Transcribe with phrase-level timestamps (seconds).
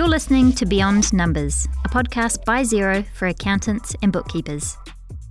[0.00, 4.78] You're listening to Beyond Numbers, a podcast by Xero for accountants and bookkeepers.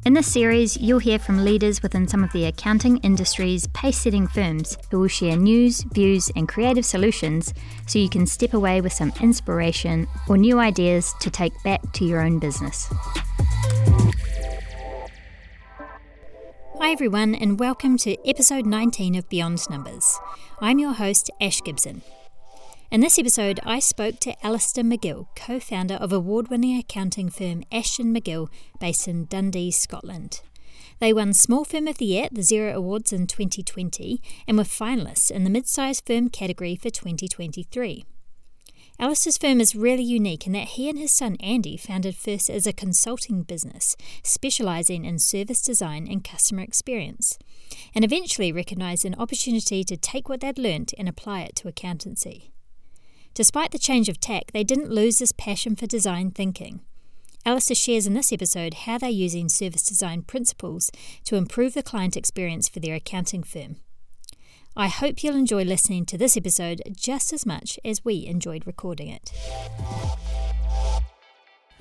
[0.05, 4.27] In this series, you'll hear from leaders within some of the accounting industry's pace setting
[4.27, 7.51] firms who will share news, views, and creative solutions
[7.87, 12.05] so you can step away with some inspiration or new ideas to take back to
[12.05, 12.93] your own business.
[16.77, 20.19] Hi, everyone, and welcome to episode 19 of Beyond Numbers.
[20.59, 22.03] I'm your host, Ash Gibson.
[22.91, 27.63] In this episode, I spoke to Alasdair McGill, co founder of award winning accounting firm
[27.71, 30.41] Ashton McGill, based in Dundee, Scotland.
[30.97, 34.63] They won Small Firm of the Year at the Xero Awards in 2020 and were
[34.63, 38.05] finalists in the mid sized firm category for 2023.
[38.99, 42.65] Alasdair's firm is really unique in that he and his son Andy founded first as
[42.65, 47.37] a consulting business, specialising in service design and customer experience,
[47.93, 52.51] and eventually recognised an opportunity to take what they'd learnt and apply it to accountancy.
[53.33, 56.81] Despite the change of tack, they didn't lose this passion for design thinking.
[57.45, 60.91] Alasdair shares in this episode how they're using service design principles
[61.23, 63.77] to improve the client experience for their accounting firm.
[64.75, 69.07] I hope you'll enjoy listening to this episode just as much as we enjoyed recording
[69.07, 69.31] it.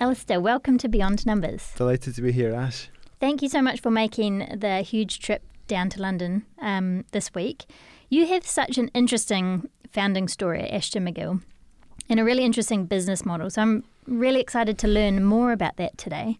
[0.01, 1.73] Alasdair, welcome to Beyond Numbers.
[1.77, 2.89] Delighted to be here, Ash.
[3.19, 7.67] Thank you so much for making the huge trip down to London um, this week.
[8.09, 11.43] You have such an interesting founding story at Ashton McGill
[12.09, 13.51] and a really interesting business model.
[13.51, 16.39] So I'm really excited to learn more about that today.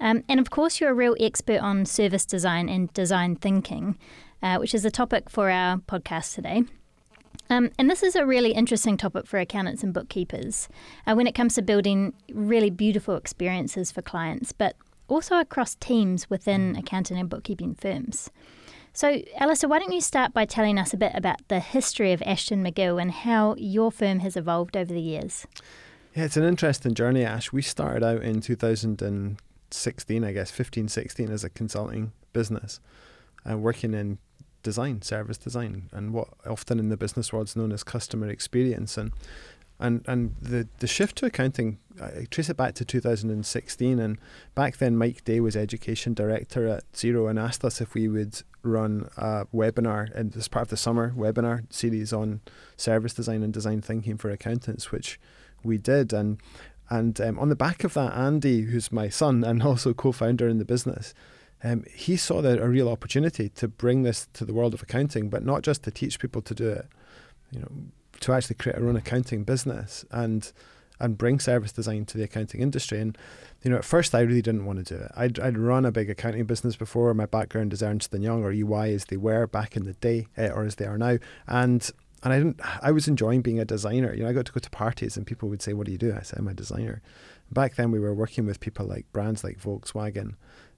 [0.00, 3.98] Um, and of course, you're a real expert on service design and design thinking,
[4.42, 6.64] uh, which is the topic for our podcast today.
[7.50, 10.68] Um, and this is a really interesting topic for accountants and bookkeepers
[11.06, 14.76] uh, when it comes to building really beautiful experiences for clients, but
[15.08, 18.30] also across teams within accounting and bookkeeping firms.
[18.92, 22.22] So, Alasdair, why don't you start by telling us a bit about the history of
[22.26, 25.46] Ashton McGill and how your firm has evolved over the years?
[26.14, 27.52] Yeah, it's an interesting journey, Ash.
[27.52, 32.80] We started out in 2016, I guess, 15, 16 as a consulting business,
[33.48, 34.18] uh, working in
[34.64, 38.98] design, service design, and what often in the business world is known as customer experience.
[38.98, 39.12] And
[39.78, 44.18] and and the the shift to accounting, I trace it back to 2016, and
[44.54, 48.42] back then Mike Day was education director at Xero and asked us if we would
[48.62, 52.40] run a webinar and as part of the summer webinar series on
[52.76, 55.18] service design and design thinking for accountants, which
[55.62, 56.38] we did, and
[56.88, 60.58] and um, on the back of that, Andy, who's my son and also co-founder in
[60.58, 61.14] the business.
[61.62, 65.28] Um, he saw that a real opportunity to bring this to the world of accounting,
[65.28, 66.86] but not just to teach people to do it,
[67.50, 67.70] you know,
[68.20, 70.52] to actually create our own accounting business and
[71.00, 73.00] and bring service design to the accounting industry.
[73.00, 73.16] And
[73.62, 75.10] you know, at first I really didn't want to do it.
[75.16, 77.12] I'd, I'd run a big accounting business before.
[77.14, 80.28] My background is Ernst and Young or EY as they were back in the day,
[80.38, 81.18] uh, or as they are now.
[81.46, 81.90] And
[82.22, 82.60] and I didn't.
[82.82, 84.12] I was enjoying being a designer.
[84.12, 85.98] You know, I got to go to parties and people would say, "What do you
[85.98, 87.02] do?" I said, "I'm a designer."
[87.50, 90.34] Back then, we were working with people like brands like Volkswagen.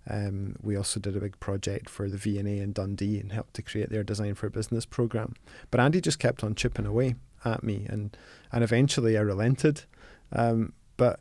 [0.08, 3.62] Um, we also did a big project for the V&A in Dundee and helped to
[3.62, 5.34] create their design for a business program.
[5.70, 8.16] But Andy just kept on chipping away at me, and
[8.52, 9.84] and eventually I relented.
[10.32, 11.20] Um, but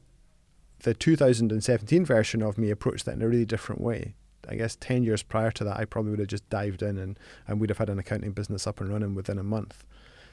[0.80, 4.16] the 2017 version of me approached that in a really different way.
[4.50, 7.20] I guess 10 years prior to that, I probably would have just dived in and,
[7.48, 9.84] and we'd have had an accounting business up and running within a month.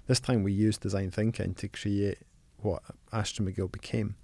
[0.07, 2.19] This time we used design thinking to create
[2.57, 4.17] what Ashton McGill became.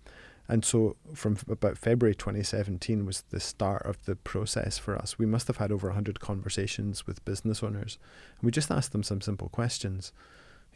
[0.48, 5.18] And so from about February 2017 was the start of the process for us.
[5.18, 7.98] We must have had over 100 conversations with business owners.
[8.38, 10.12] And we just asked them some simple questions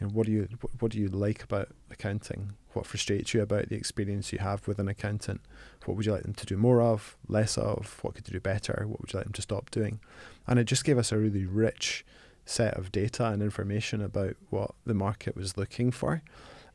[0.01, 0.49] you know, what do you
[0.79, 2.53] what do you like about accounting?
[2.73, 5.41] What frustrates you about the experience you have with an accountant?
[5.85, 7.99] What would you like them to do more of, less of?
[8.03, 8.85] What could they do better?
[8.87, 10.01] What would you like them to stop doing?
[10.47, 12.05] And it just gave us a really rich
[12.45, 16.23] set of data and information about what the market was looking for.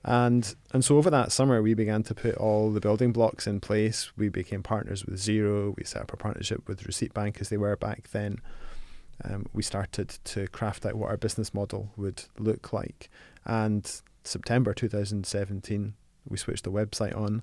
[0.04, 3.62] And and so over that summer we began to put all the building blocks in
[3.62, 4.12] place.
[4.18, 5.76] We became partners with Xero.
[5.78, 8.40] We set up a partnership with Receipt Bank as they were back then
[9.24, 13.10] um, we started to craft out what our business model would look like.
[13.46, 13.90] And
[14.24, 15.94] September 2017,
[16.28, 17.42] we switched the website on.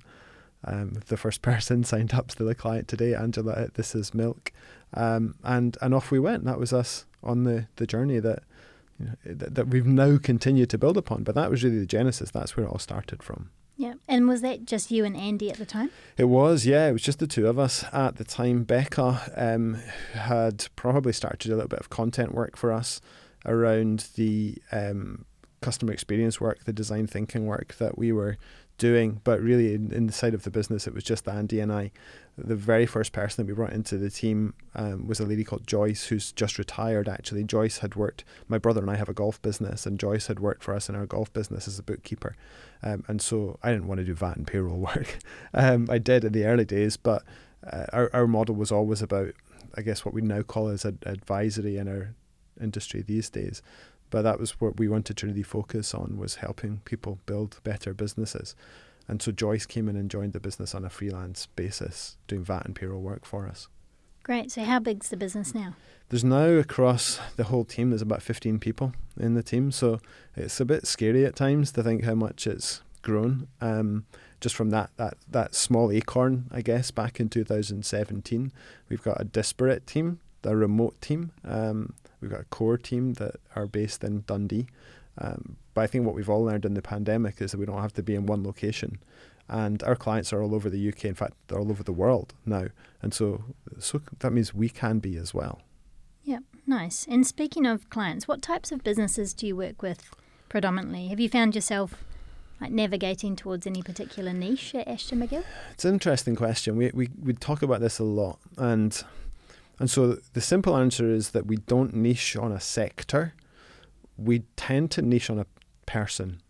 [0.64, 4.52] Um, the first person signed up to the client today, Angela This Is Milk,
[4.94, 6.44] um, and and off we went.
[6.44, 8.42] That was us on the the journey that
[8.98, 11.22] you know, that, that we've now continued to build upon.
[11.22, 12.30] But that was really the genesis.
[12.30, 13.50] That's where it all started from.
[13.80, 13.94] Yeah.
[14.06, 15.90] And was that just you and Andy at the time?
[16.18, 16.88] It was, yeah.
[16.88, 18.64] It was just the two of us at the time.
[18.64, 19.78] Becca um,
[20.12, 23.00] had probably started a little bit of content work for us
[23.46, 25.24] around the um,
[25.62, 28.36] customer experience work, the design thinking work that we were
[28.80, 29.20] doing.
[29.22, 31.92] But really, in, in, the side of the business, it was just Andy and I.
[32.36, 35.66] The very first person that we brought into the team um, was a lady called
[35.66, 37.08] Joyce, who's just retired.
[37.08, 38.24] Actually, Joyce had worked.
[38.48, 40.96] My brother and I have a golf business, and Joyce had worked for us in
[40.96, 42.34] our golf business as a bookkeeper.
[42.82, 45.18] Um, and so I didn't want to do VAT and payroll work.
[45.54, 47.22] um, I did in the early days, but
[47.70, 49.34] uh, our our model was always about,
[49.76, 52.14] I guess, what we now call as ad- advisory in our
[52.60, 53.62] industry these days
[54.10, 57.94] but that was what we wanted to really focus on was helping people build better
[57.94, 58.54] businesses.
[59.08, 62.64] And so Joyce came in and joined the business on a freelance basis, doing VAT
[62.66, 63.68] and payroll work for us.
[64.22, 64.52] Great.
[64.52, 65.74] So how big's the business now?
[66.08, 69.72] There's now across the whole team, there's about 15 people in the team.
[69.72, 70.00] So
[70.36, 73.48] it's a bit scary at times to think how much it's grown.
[73.60, 74.06] Um,
[74.40, 78.52] just from that, that, that small acorn, I guess, back in 2017,
[78.88, 81.32] we've got a disparate team, a remote team.
[81.44, 84.66] Um, We've got a core team that are based in Dundee.
[85.18, 87.80] Um, but I think what we've all learned in the pandemic is that we don't
[87.80, 88.98] have to be in one location.
[89.48, 91.06] And our clients are all over the UK.
[91.06, 92.66] In fact, they're all over the world now.
[93.02, 93.44] And so,
[93.78, 95.60] so that means we can be as well.
[96.22, 97.06] Yeah, nice.
[97.08, 100.10] And speaking of clients, what types of businesses do you work with
[100.48, 101.08] predominantly?
[101.08, 101.94] Have you found yourself
[102.60, 105.44] like navigating towards any particular niche at Ashton McGill?
[105.72, 106.76] It's an interesting question.
[106.76, 108.38] We, we, we talk about this a lot.
[108.56, 109.02] And
[109.80, 113.32] and so the simple answer is that we don't niche on a sector.
[114.18, 115.46] We tend to niche on a
[115.86, 116.42] person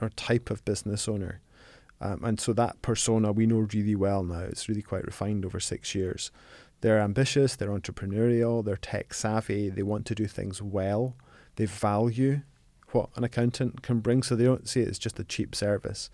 [0.00, 1.40] or type of business owner.
[2.00, 4.40] Um, and so that persona we know really well now.
[4.40, 6.32] It's really quite refined over six years.
[6.80, 11.14] They're ambitious, they're entrepreneurial, they're tech savvy, they want to do things well,
[11.54, 12.42] they value
[12.90, 16.10] what an accountant can bring, so they don't see it as just a cheap service.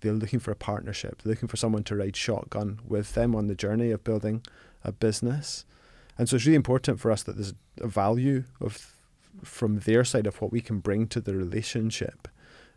[0.00, 3.48] They're looking for a partnership, they're looking for someone to ride shotgun with them on
[3.48, 4.42] the journey of building
[4.84, 5.64] a business.
[6.16, 8.94] And so it's really important for us that there's a value of
[9.44, 12.28] from their side of what we can bring to the relationship.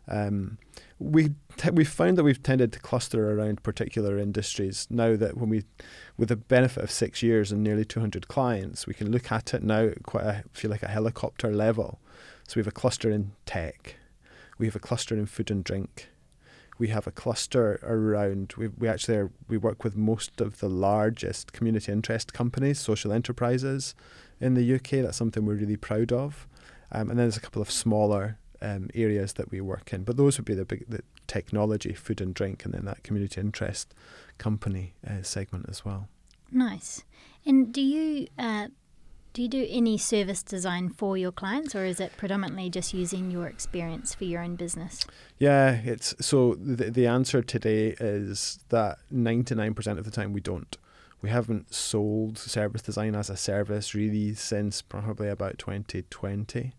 [0.08, 0.58] Um,
[0.98, 5.48] we t- we found that we've tended to cluster around particular industries now that when
[5.48, 5.64] we,
[6.16, 9.62] with the benefit of six years and nearly 200 clients, we can look at it
[9.62, 12.00] now at quite a feel like a helicopter level.
[12.48, 13.96] So we have a cluster in tech,
[14.58, 16.08] we have a cluster in food and drink,
[16.78, 18.54] we have a cluster around.
[18.56, 23.12] We we actually are, we work with most of the largest community interest companies, social
[23.12, 23.94] enterprises,
[24.40, 25.02] in the UK.
[25.02, 26.46] That's something we're really proud of.
[26.90, 30.16] Um, and then there's a couple of smaller um, areas that we work in, but
[30.16, 33.94] those would be the big the technology, food and drink, and then that community interest
[34.38, 36.08] company uh, segment as well.
[36.50, 37.04] Nice.
[37.46, 38.68] And do you uh,
[39.32, 43.30] do you do any service design for your clients, or is it predominantly just using
[43.30, 45.06] your experience for your own business?
[45.38, 50.32] Yeah, it's so the the answer today is that ninety nine percent of the time
[50.32, 50.76] we don't.
[51.22, 56.74] We haven't sold service design as a service really since probably about twenty twenty.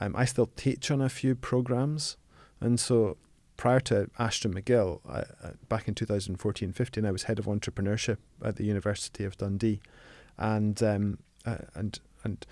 [0.00, 2.16] Um, I still teach on a few programs,
[2.60, 3.16] and so
[3.56, 8.54] prior to Ashton McGill, I, uh, back in 2014-15, I was head of entrepreneurship at
[8.54, 9.80] the University of Dundee,
[10.38, 11.18] and um,
[11.48, 12.46] uh, and and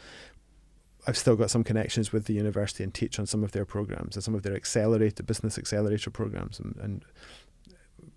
[1.07, 4.17] I've still got some connections with the university and teach on some of their programs
[4.17, 7.05] and some of their accelerator business accelerator programs and, and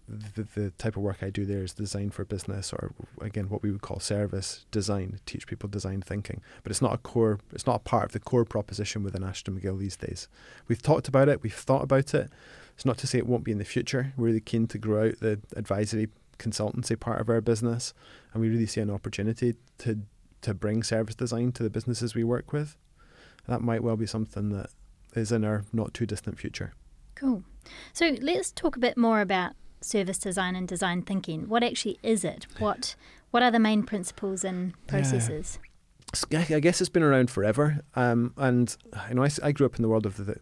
[0.08, 3.62] the, the type of work I do there is design for business or again what
[3.62, 6.42] we would call service design teach people design thinking.
[6.64, 9.60] But it's not a core it's not a part of the core proposition within Ashton
[9.60, 10.28] McGill these days.
[10.68, 12.32] We've talked about it we've thought about it.
[12.76, 14.14] It's not to say it won't be in the future.
[14.18, 16.08] We're really keen to grow out the advisory
[16.40, 17.94] consultancy part of our business
[18.34, 20.00] and we really see an opportunity to
[20.42, 22.78] to bring service design to the businesses we work with.
[23.48, 24.70] That might well be something that
[25.16, 26.74] is in our not too distant future.
[27.16, 27.44] Cool.
[27.94, 31.48] So let's talk a bit more about service design and design thinking.
[31.48, 32.48] What actually is it?
[32.60, 32.96] What
[33.32, 35.60] what are the main principles and processes?
[36.30, 36.46] Yeah.
[36.50, 38.76] I guess it's been around forever, um, and
[39.10, 40.38] you know I, I grew up in the world of the,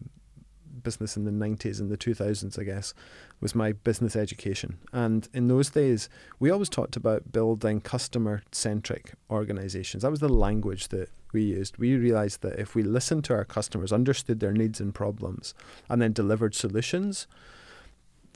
[0.88, 2.94] business in the 90s and the 2000s, I guess,
[3.42, 4.78] was my business education.
[4.90, 6.08] And in those days,
[6.40, 10.02] we always talked about building customer centric organizations.
[10.02, 11.76] That was the language that we used.
[11.76, 15.52] We realized that if we listened to our customers, understood their needs and problems,
[15.90, 17.26] and then delivered solutions,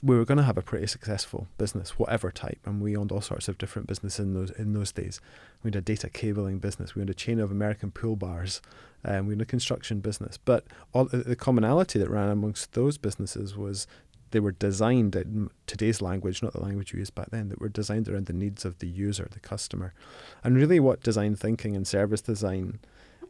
[0.03, 3.21] we were going to have a pretty successful business, whatever type, and we owned all
[3.21, 5.21] sorts of different businesses in those in those days.
[5.63, 8.61] We had a data cabling business, we had a chain of American pool bars,
[9.05, 10.37] and we had a construction business.
[10.37, 13.87] But all the commonality that ran amongst those businesses was
[14.33, 17.69] they were designed in today's language, not the language we used back then, that were
[17.69, 19.95] designed around the needs of the user, the customer.
[20.43, 22.81] And really, what design thinking and service design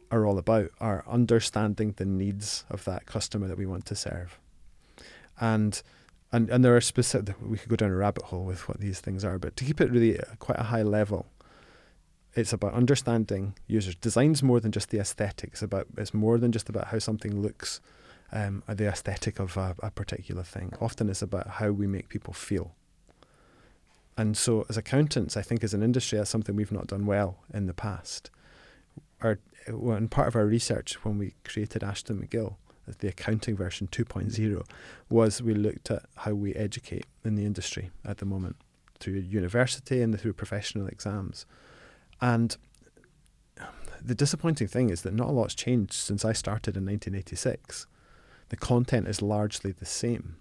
[0.09, 4.39] are all about are understanding the needs of that customer that we want to serve.
[5.39, 5.81] And
[6.33, 7.35] and and there are specific.
[7.41, 9.79] We could go down a rabbit hole with what these things are, but to keep
[9.79, 11.27] it really quite a high level,
[12.33, 13.95] it's about understanding users.
[13.95, 15.61] Design's more than just the aesthetics.
[15.61, 17.79] About it's more than just about how something looks
[18.31, 20.73] um, the aesthetic of a, a particular thing.
[20.81, 22.73] Often it's about how we make people feel.
[24.17, 27.37] And so, as accountants, I think as an industry, that's something we've not done well
[27.53, 28.31] in the past.
[29.21, 32.55] Our, and part of our research when we created Ashton McGill,
[32.87, 34.65] the accounting version 2.0,
[35.09, 38.55] was we looked at how we educate in the industry at the moment
[38.99, 41.45] through university and through professional exams.
[42.21, 42.55] And
[44.01, 47.87] the disappointing thing is that not a lot's changed since I started in 1986.
[48.49, 50.35] The content is largely the same.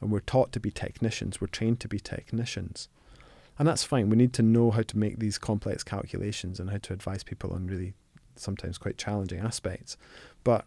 [0.00, 2.88] And we're taught to be technicians, we're trained to be technicians.
[3.58, 4.08] And that's fine.
[4.08, 7.52] We need to know how to make these complex calculations and how to advise people
[7.52, 7.94] on really
[8.36, 9.96] sometimes quite challenging aspects.
[10.44, 10.64] But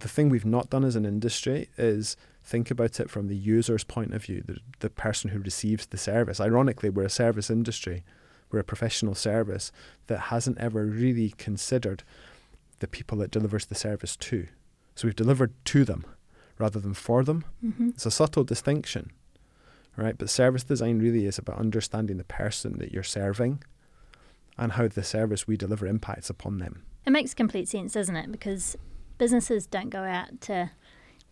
[0.00, 3.84] the thing we've not done as an industry is think about it from the user's
[3.84, 6.40] point of view, the, the person who receives the service.
[6.40, 8.04] Ironically, we're a service industry,
[8.50, 9.72] we're a professional service
[10.06, 12.02] that hasn't ever really considered
[12.78, 14.46] the people it delivers the service to.
[14.94, 16.06] So we've delivered to them
[16.58, 17.44] rather than for them.
[17.64, 17.90] Mm-hmm.
[17.90, 19.10] It's a subtle distinction,
[19.96, 20.16] right?
[20.16, 23.62] But service design really is about understanding the person that you're serving
[24.56, 26.82] and how the service we deliver impacts upon them.
[27.04, 28.32] It makes complete sense, doesn't it?
[28.32, 28.76] Because
[29.18, 30.70] businesses don't go out to,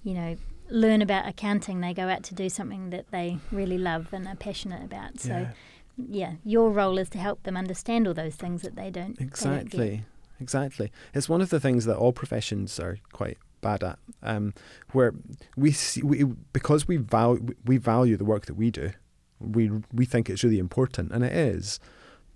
[0.03, 0.37] you know,
[0.71, 1.81] learn about accounting.
[1.81, 5.21] They go out to do something that they really love and are passionate about.
[5.21, 5.51] So, yeah,
[5.97, 9.21] yeah your role is to help them understand all those things that they don't.
[9.21, 9.79] Exactly.
[9.79, 10.05] They don't
[10.41, 10.93] exactly.
[11.13, 13.99] It's one of the things that all professions are quite bad at.
[14.23, 14.55] Um,
[14.93, 15.15] where
[15.57, 18.93] we see we because we value we value the work that we do,
[19.41, 21.81] we we think it's really important, and it is.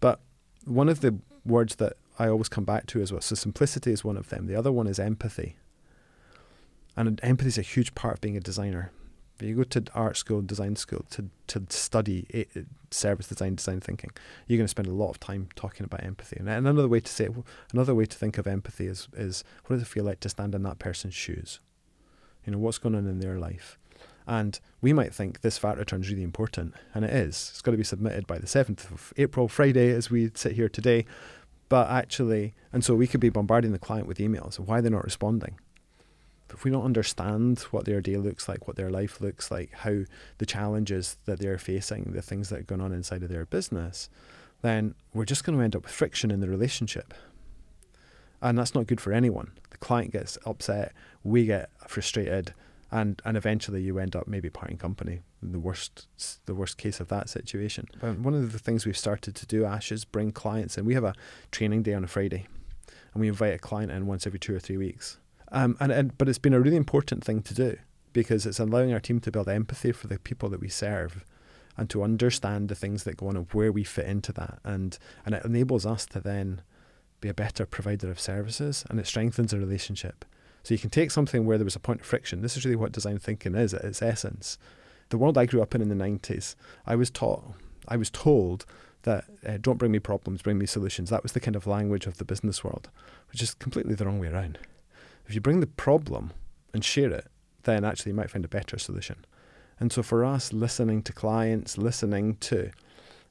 [0.01, 0.21] But
[0.65, 3.21] one of the words that I always come back to as well.
[3.21, 4.47] so simplicity is one of them.
[4.47, 5.57] The other one is empathy.
[6.97, 8.91] And empathy is a huge part of being a designer.
[9.39, 12.49] If you go to art school, design school to, to study it,
[12.91, 14.11] service design, design thinking,
[14.49, 16.39] you're going to spend a lot of time talking about empathy.
[16.39, 17.33] And another way to say it,
[17.73, 20.57] another way to think of empathy is is what does it feel like to stand
[20.57, 21.61] in that person's shoes?
[22.45, 23.79] You know, what's going on in their life?
[24.27, 27.49] And we might think this VAT return is really important, and it is.
[27.51, 30.69] It's got to be submitted by the 7th of April, Friday, as we sit here
[30.69, 31.07] today.
[31.69, 34.59] But actually, and so we could be bombarding the client with emails.
[34.59, 35.59] Why they're not responding?
[36.53, 40.01] if we don't understand what their day looks like, what their life looks like, how
[40.39, 44.09] the challenges that they're facing, the things that are going on inside of their business,
[44.63, 47.15] then we're just going to end up with friction in the relationship.
[48.41, 49.53] And that's not good for anyone.
[49.71, 52.55] The client gets upset, we get frustrated,
[52.91, 56.09] and, and eventually you end up maybe parting company in the worst
[56.47, 57.87] the worst case of that situation.
[58.01, 60.85] But one of the things we've started to do, Ash, is bring clients in.
[60.85, 61.15] We have a
[61.51, 62.47] training day on a Friday,
[63.13, 65.19] and we invite a client in once every two or three weeks
[65.53, 67.77] um, and, and but it's been a really important thing to do
[68.13, 71.25] because it's allowing our team to build empathy for the people that we serve
[71.77, 74.99] and to understand the things that go on and where we fit into that and
[75.25, 76.63] and it enables us to then
[77.21, 80.25] be a better provider of services and it strengthens a relationship.
[80.63, 82.43] So you can take something where there was a point of friction.
[82.43, 84.59] This is really what design thinking is at its essence.
[85.11, 86.55] The world I grew up in in the 90s,
[86.87, 87.55] I was taught,
[87.87, 88.67] I was told
[89.03, 91.09] that uh, don't bring me problems, bring me solutions.
[91.11, 92.91] That was the kind of language of the business world,
[93.31, 94.59] which is completely the wrong way around.
[95.27, 96.33] If you bring the problem
[96.75, 97.27] and share it,
[97.63, 99.25] then actually you might find a better solution.
[99.81, 102.71] And so for us, listening to clients, listening to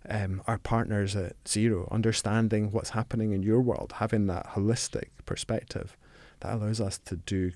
[0.10, 5.98] um, our partners at Xero, understanding what's happening in your world, having that holistic perspective,
[6.40, 7.52] that allows us to do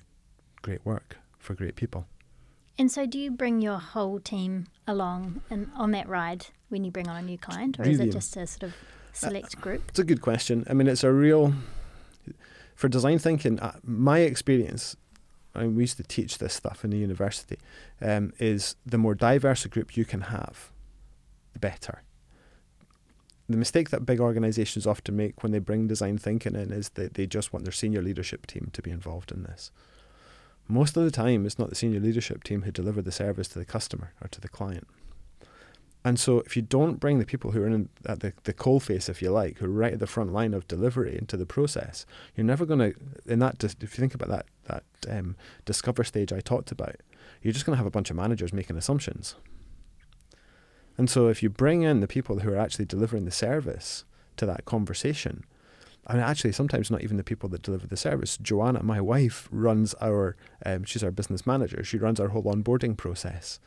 [0.60, 2.06] great work for great people.
[2.78, 5.42] And so, do you bring your whole team along
[5.76, 8.36] on that ride when you bring on a new client, or really, is it just
[8.36, 8.74] a sort of
[9.12, 9.82] select group?
[9.88, 10.66] It's a good question.
[10.70, 11.52] I mean, it's a real
[12.74, 14.96] for design thinking, uh, my experience,
[15.54, 17.58] and we used to teach this stuff in the university,
[18.00, 20.72] um, is the more diverse a group you can have,
[21.52, 22.02] the better.
[23.52, 27.14] The mistake that big organizations often make when they bring design thinking in is that
[27.14, 29.70] they just want their senior leadership team to be involved in this.
[30.68, 33.58] Most of the time, it's not the senior leadership team who deliver the service to
[33.58, 34.88] the customer or to the client.
[36.02, 38.80] And so, if you don't bring the people who are in at the, the coal
[38.80, 41.46] face, if you like, who are right at the front line of delivery into the
[41.46, 42.94] process, you're never going to,
[43.26, 46.96] in that, if you think about that, that um, discover stage I talked about,
[47.42, 49.36] you're just going to have a bunch of managers making assumptions.
[51.02, 54.04] And so, if you bring in the people who are actually delivering the service
[54.36, 55.42] to that conversation,
[56.06, 58.36] I mean, actually, sometimes not even the people that deliver the service.
[58.36, 61.82] Joanna, my wife, runs our, um, she's our business manager.
[61.82, 63.58] She runs our whole onboarding process.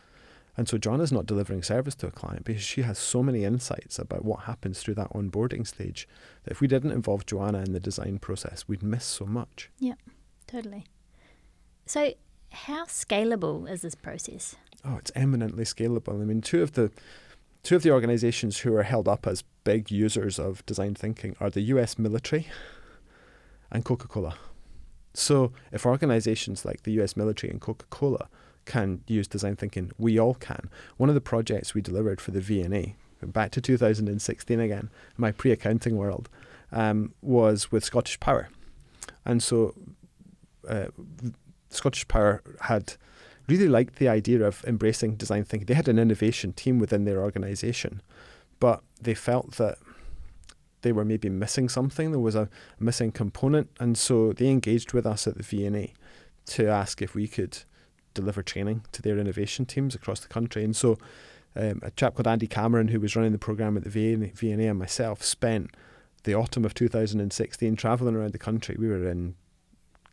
[0.55, 3.99] And so Joanna's not delivering service to a client because she has so many insights
[3.99, 6.07] about what happens through that onboarding stage
[6.45, 9.69] that if we didn't involve Joanna in the design process, we'd miss so much.
[9.77, 9.95] Yeah,
[10.47, 10.85] totally.
[11.85, 12.13] So,
[12.49, 14.55] how scalable is this process?
[14.85, 16.21] Oh, it's eminently scalable.
[16.21, 16.91] I mean, two of the
[17.65, 21.49] two of the organizations who are held up as big users of design thinking are
[21.49, 22.47] the US military
[23.71, 24.35] and Coca-Cola.
[25.15, 28.29] So if organizations like the US military and Coca Cola
[28.65, 30.69] can use design thinking, we all can.
[30.97, 32.95] One of the projects we delivered for the V&A,
[33.25, 36.29] back to 2016 again, my pre accounting world,
[36.71, 38.49] um, was with Scottish Power.
[39.25, 39.73] And so
[40.69, 40.87] uh,
[41.71, 42.95] Scottish Power had
[43.47, 45.65] really liked the idea of embracing design thinking.
[45.65, 48.01] They had an innovation team within their organisation,
[48.59, 49.77] but they felt that
[50.81, 52.11] they were maybe missing something.
[52.11, 52.49] There was a
[52.79, 55.93] missing component, and so they engaged with us at the V&A
[56.47, 57.57] to ask if we could
[58.13, 60.63] deliver training to their innovation teams across the country.
[60.63, 60.97] And so
[61.55, 64.67] um, a chap called Andy Cameron, who was running the program at the V&A, V&A
[64.67, 65.71] and myself, spent
[66.23, 68.75] the autumn of 2016 traveling around the country.
[68.77, 69.35] We were in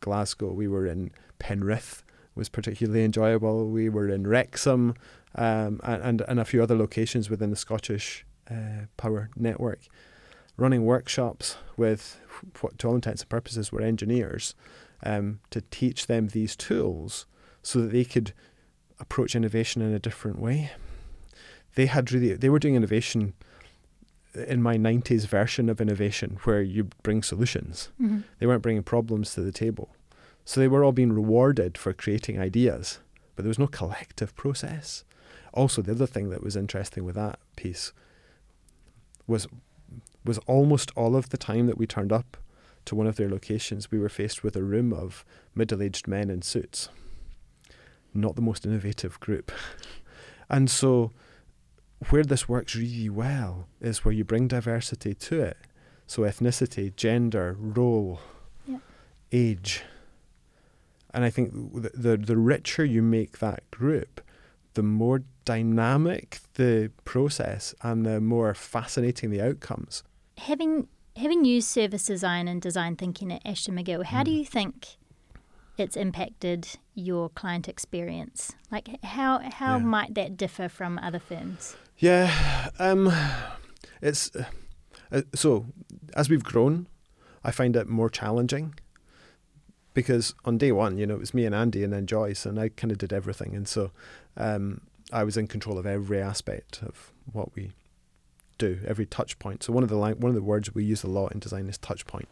[0.00, 2.01] Glasgow, we were in Penrith,
[2.34, 3.68] was particularly enjoyable.
[3.68, 4.94] We were in Wrexham
[5.34, 9.80] um, and, and a few other locations within the Scottish uh, Power Network,
[10.56, 12.20] running workshops with
[12.60, 14.54] what, to all intents and purposes, were engineers
[15.02, 17.26] um, to teach them these tools
[17.62, 18.32] so that they could
[18.98, 20.70] approach innovation in a different way.
[21.74, 23.34] They had really they were doing innovation
[24.34, 27.90] in my 90s version of innovation where you bring solutions.
[28.00, 28.20] Mm-hmm.
[28.38, 29.94] They weren't bringing problems to the table.
[30.44, 32.98] So they were all being rewarded for creating ideas,
[33.36, 35.04] but there was no collective process.
[35.54, 37.92] Also, the other thing that was interesting with that piece
[39.26, 39.46] was
[40.24, 42.36] was almost all of the time that we turned up
[42.84, 46.42] to one of their locations, we were faced with a room of middle-aged men in
[46.42, 46.88] suits.
[48.14, 49.52] Not the most innovative group.
[50.50, 51.12] and so
[52.10, 55.56] where this works really well is where you bring diversity to it.
[56.06, 58.20] So ethnicity, gender, role,
[58.66, 58.78] yeah.
[59.30, 59.82] age,
[61.14, 64.20] and I think the, the, the richer you make that group,
[64.74, 70.02] the more dynamic the process and the more fascinating the outcomes.
[70.38, 74.24] Having having used service design and design thinking at Ashton McGill, how mm.
[74.24, 74.36] do hmm.
[74.38, 74.96] you think
[75.76, 78.52] it's impacted your client experience?
[78.70, 79.84] Like how how yeah.
[79.84, 81.76] might that differ from other firms?
[81.98, 83.12] Yeah, um,
[84.00, 85.66] it's uh, so
[86.14, 86.86] as we've grown,
[87.44, 88.74] I find it more challenging
[89.94, 92.58] because on day one, you know, it was me and Andy and then Joyce, and
[92.58, 93.90] I kind of did everything, and so
[94.36, 94.80] um,
[95.12, 97.72] I was in control of every aspect of what we
[98.58, 99.62] do, every touch point.
[99.62, 101.78] So one of the one of the words we use a lot in design is
[101.78, 102.28] touch point,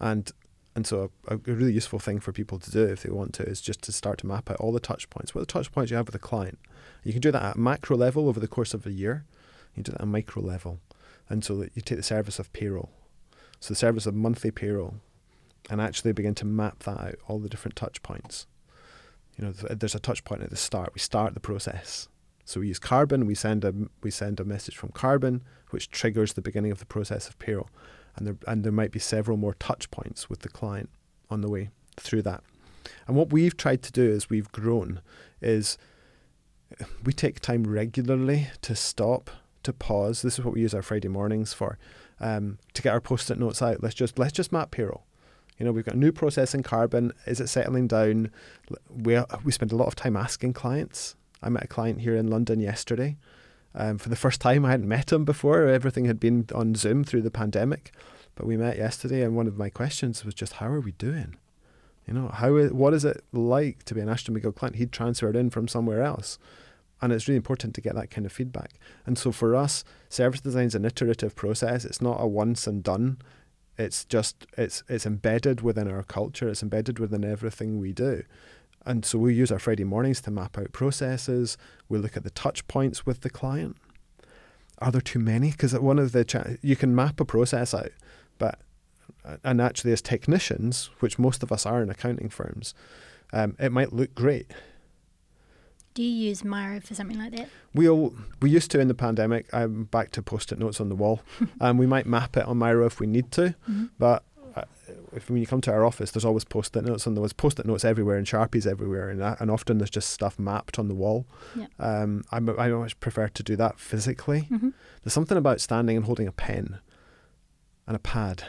[0.00, 0.30] and
[0.74, 3.42] and so a, a, really useful thing for people to do if they want to
[3.42, 5.34] is just to start to map out all the touch points.
[5.34, 6.58] What are the touch points you have with a client?
[7.02, 9.24] You can do that at macro level over the course of a year.
[9.74, 10.80] You do that at micro level,
[11.28, 12.90] and so you take the service of payroll.
[13.60, 15.00] So the service of monthly payroll
[15.70, 18.46] and actually begin to map that out, all the different touch points.
[19.36, 20.92] You know, there's a touch point at the start.
[20.94, 22.08] We start the process.
[22.44, 23.26] So we use Karbon.
[23.26, 26.86] We send a we send a message from Karbon, which triggers the beginning of the
[26.86, 27.68] process of payroll,
[28.16, 30.88] and there and there might be several more touch points with the client
[31.30, 32.42] on the way through that.
[33.06, 35.02] And what we've tried to do as we've grown
[35.42, 35.76] is
[37.04, 39.30] we take time regularly to stop,
[39.62, 40.22] to pause.
[40.22, 41.78] This is what we use our Friday mornings for,
[42.18, 43.82] um, to get our post-it notes out.
[43.82, 45.04] Let's just let's just map payroll.
[45.58, 47.12] You know, we've got new process in Karbon.
[47.26, 48.30] Is it settling down?
[48.88, 51.16] We we spend a lot of time asking clients.
[51.42, 53.16] I met a client here in London yesterday.
[53.74, 55.66] Um, for the first time, I hadn't met him before.
[55.66, 57.92] Everything had been on Zoom through the pandemic,
[58.34, 61.36] but we met yesterday, and one of my questions was just, "How are we doing?"
[62.06, 64.76] You know, how is, what is it like to be an Ashton McGill client?
[64.76, 66.38] He'd transferred in from somewhere else.
[67.00, 68.72] And it's really important to get that kind of feedback.
[69.06, 71.84] And so for us, service design is an iterative process.
[71.84, 73.18] It's not a once and done.
[73.78, 76.48] It's just it's it's embedded within our culture.
[76.48, 78.24] It's embedded within everything we do.
[78.84, 81.56] And so we use our Friday mornings to map out processes.
[81.88, 83.76] We look at the touch points with the client.
[84.78, 85.50] Are there too many?
[85.50, 87.90] Because one of the cha- you can map a process out,
[88.38, 88.60] but
[89.44, 92.74] and actually as technicians, which most of us are in accounting firms,
[93.32, 94.50] um, it might look great
[95.98, 97.48] do you use Miro for something like that?
[97.74, 99.52] We all we used to in the pandemic.
[99.52, 102.56] I'm back to post-it notes on the wall, and um, we might map it on
[102.56, 103.56] Miro if we need to.
[103.68, 103.86] Mm-hmm.
[103.98, 104.22] But
[104.54, 104.62] uh,
[105.12, 107.66] if when you come to our office, there's always post-it notes, and there was post-it
[107.66, 111.26] notes everywhere and sharpies everywhere, and, and often there's just stuff mapped on the wall.
[111.80, 114.46] Um, I I much prefer to do that physically.
[114.52, 114.68] Mm-hmm.
[115.02, 116.78] There's something about standing and holding a pen
[117.88, 118.44] and a pad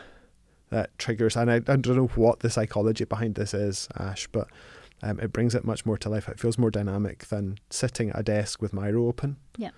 [0.70, 4.50] that triggers, and I, I don't know what the psychology behind this is, Ash, but
[5.02, 6.28] um, it brings it much more to life.
[6.28, 9.38] It feels more dynamic than sitting at a desk with Miro open.
[9.58, 9.72] Yeah.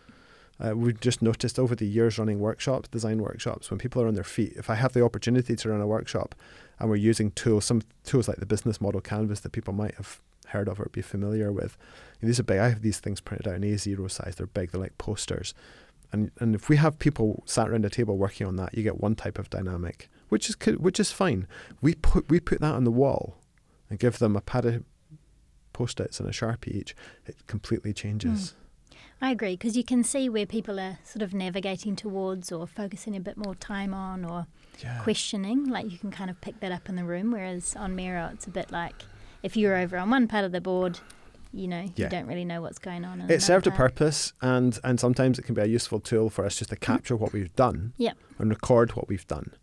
[0.60, 4.14] Uh, we've just noticed over the years running workshops, design workshops, when people are on
[4.14, 6.36] their feet, if I have the opportunity to run a workshop
[6.80, 10.22] and we're using tools, some tools like the business model canvas that people might have
[10.48, 11.78] heard of or be familiar with.
[12.22, 12.60] these are big.
[12.60, 14.36] I have these things printed out in A0 size.
[14.36, 14.72] They're big.
[14.72, 15.54] They're like posters.
[16.12, 19.00] And, and if we have people sat around a table working on that, you get
[19.00, 21.46] one type of dynamic which is which is fine.
[21.82, 23.36] We put we put that on the wall
[23.90, 24.84] and give them a pad of
[25.74, 26.96] post-its and a sharpie each.
[27.26, 28.54] It completely changes.
[29.24, 33.16] I agree because you can see where people are sort of navigating towards or focusing
[33.16, 34.48] a bit more time on or
[34.82, 35.00] Yeah.
[35.04, 35.66] questioning.
[35.70, 37.32] Like you can kind of pick that up in the room.
[37.32, 38.96] Whereas on Miro, it's a bit like
[39.44, 41.00] if you're over on one part of the board,
[41.54, 42.06] you know, Yeah.
[42.06, 43.22] you don't really know what's going on.
[43.30, 46.56] It served a purpose, and and sometimes it can be a useful tool for us
[46.56, 48.18] just to capture what we've done Yep.
[48.40, 49.54] and record what we've done.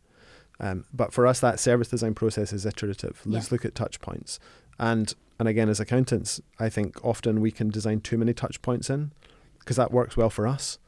[0.61, 3.23] Um, but for us, that service design process is iterative.
[3.25, 3.55] Let's Yeah.
[3.55, 4.39] look at touch points,
[4.79, 8.91] and and again, as accountants, I think often we can design too many touch points
[8.91, 9.13] in
[9.61, 10.79] because that works well for us.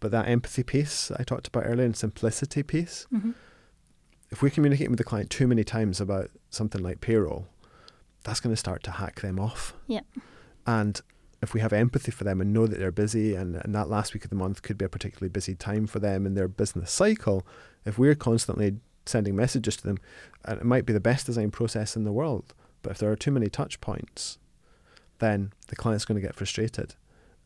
[0.00, 3.34] But that empathy piece that I talked about earlier and simplicity piece, Mhm.
[4.30, 7.48] if we're communicating with the client too many times about something like payroll,
[8.24, 9.74] that's going to start to hack them off.
[9.88, 10.06] Yep.
[10.66, 11.00] And
[11.42, 14.12] if we have empathy for them and know that they're busy and, and that last
[14.14, 16.90] week of the month could be a particularly busy time for them in their business
[16.92, 17.46] cycle,
[17.84, 19.98] if we're constantly sending messages to them,
[20.44, 23.16] and it might be the best design process in the world, but if there are
[23.16, 24.38] too many touch points,
[25.18, 26.94] then the client's going to get frustrated.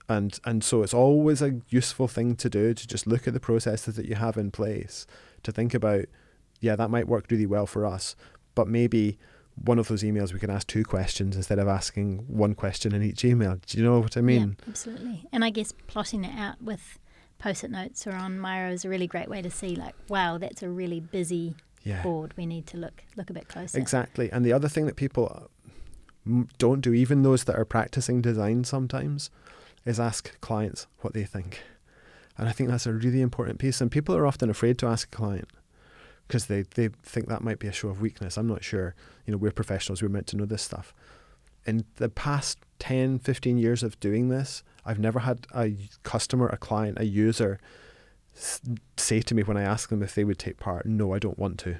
[0.08, 3.40] And and so it's always a useful thing to do to just look at the
[3.40, 5.06] processes that you have in place,
[5.42, 6.04] to think about,
[6.60, 8.14] yeah, that might work really well for us,
[8.54, 9.18] but maybe
[9.56, 13.02] one of those emails we can ask two questions instead of asking one question in
[13.02, 13.56] each email.
[13.66, 14.56] Do you know what I mean?
[14.58, 15.24] Yeah, absolutely.
[15.32, 16.98] And I guess plotting it out with
[17.38, 20.62] post-it notes or on Miro is a really great way to see, like, wow, that's
[20.62, 22.02] a really busy Yeah.
[22.02, 22.34] board.
[22.36, 23.78] We need to look look a bit closer.
[23.78, 24.30] Exactly.
[24.32, 25.48] And the other thing that people
[26.26, 29.30] uh, don't do, even those that are practicing design sometimes,
[29.84, 31.62] is ask clients what they think.
[32.36, 33.80] And I think that's a really important piece.
[33.80, 35.48] And people are often afraid to ask a client
[36.26, 38.36] because they, they think that might be a show of weakness.
[38.36, 38.94] I'm not sure.
[39.26, 40.94] You know, we're professionals, we're meant to know this stuff.
[41.66, 46.56] In the past 10, 15 years of doing this, I've never had a customer, a
[46.56, 47.58] client, a user
[48.34, 51.38] say to me when I ask them if they would take part, no, I don't
[51.38, 51.78] want to.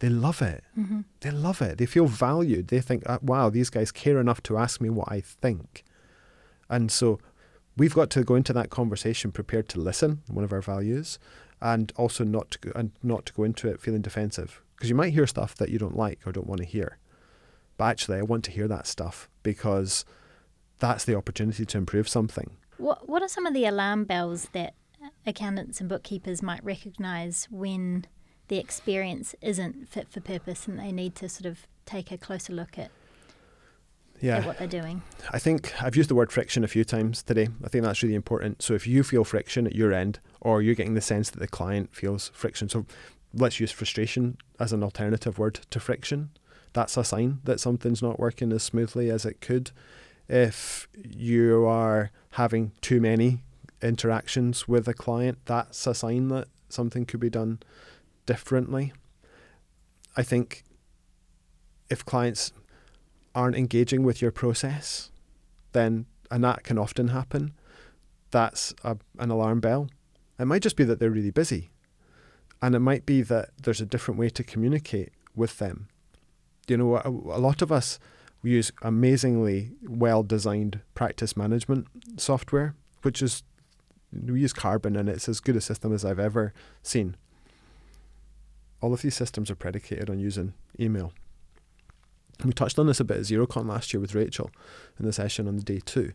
[0.00, 1.78] They love it hmm they love it.
[1.78, 2.68] They feel valued.
[2.68, 5.82] They think, uh, wow, these guys care enough to ask me what I think.
[6.68, 7.18] And so
[7.78, 11.18] we've got to go into that conversation prepared to listen, one of our values,
[11.62, 14.60] and also not to go, and not to go into it feeling defensive.
[14.76, 16.98] Because you might hear stuff that you don't like or don't want to hear.
[17.78, 20.04] But actually, I want to hear that stuff because
[20.78, 22.58] that's the opportunity to improve something.
[22.76, 24.74] What What are some of the alarm bells that
[25.26, 28.06] accountants and bookkeepers might recognise when
[28.48, 32.52] the experience isn't fit for purpose and they need to sort of take a closer
[32.52, 32.90] look at,
[34.20, 34.38] Yeah.
[34.38, 35.02] at what they're doing?
[35.30, 37.48] I think I've used the word friction a few times today.
[37.64, 38.62] I think that's really important.
[38.62, 41.48] So if you feel friction at your end, or you're getting the sense that the
[41.48, 42.86] client feels friction, so
[43.32, 46.30] let's use frustration as an alternative word to friction.
[46.72, 49.70] That's a sign that something's not working as smoothly as it could.
[50.28, 53.43] If you are having too many
[53.84, 57.60] interactions with a client, that's a sign that something could be done
[58.26, 58.92] differently.
[60.16, 60.64] I think
[61.90, 62.52] if clients
[63.34, 65.10] aren't engaging with your process,
[65.72, 67.52] then, and that can often happen,
[68.30, 69.88] that's a, an alarm bell.
[70.38, 71.70] It might just be that they're really busy.
[72.62, 75.88] And it might be that there's a different way to communicate with them.
[76.66, 77.98] You know, a, a lot of us
[78.42, 83.42] use amazingly well designed practice management software, which is,
[84.26, 87.16] we use Karbon and it's as good a system as I've ever seen.
[88.80, 91.12] All of these systems are predicated on using email.
[92.44, 94.50] We touched on this a bit at Xerocon last year with Rachel
[94.98, 96.12] in the session on the day two,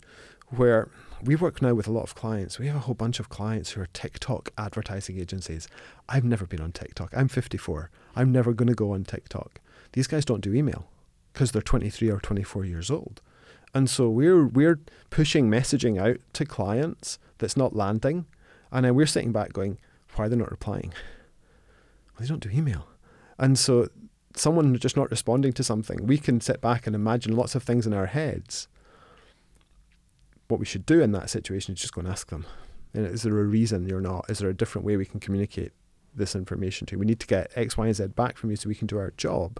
[0.50, 0.90] where
[1.24, 2.60] we work now with a lot of clients.
[2.60, 5.68] We have a whole bunch of clients who are TikTok advertising agencies.
[6.08, 7.14] I've never been on TikTok.
[7.16, 7.90] I'm 54.
[8.16, 9.60] I'm never going to go on TikTok.
[9.94, 10.88] These guys don't do email
[11.34, 13.22] because they're 23 or 24 years old.
[13.74, 14.80] And so we're we're
[15.10, 18.26] pushing messaging out to clients that's not landing,
[18.72, 19.78] and then we're sitting back going,
[20.16, 20.94] "Why are they not replying?
[22.14, 22.88] Well, they don't do email."
[23.38, 23.88] And so
[24.36, 27.86] someone just not responding to something, we can sit back and imagine lots of things
[27.86, 28.68] in our heads.
[30.48, 32.46] What we should do in that situation is just go and ask them.
[32.94, 34.26] You know, is there a reason you're not?
[34.30, 35.74] Is there a different way we can communicate
[36.14, 37.00] this information to you?
[37.00, 38.98] We need to get X, Y, and Z back from you so we can do
[38.98, 39.60] our job.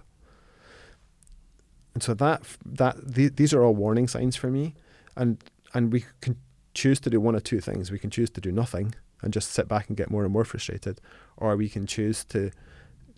[1.94, 4.74] And so that that the, these are all warning signs for me,
[5.16, 5.42] and
[5.74, 6.36] and we can
[6.74, 7.90] choose to do one of two things.
[7.90, 10.44] We can choose to do nothing and just sit back and get more and more
[10.44, 11.00] frustrated,
[11.36, 12.50] or we can choose to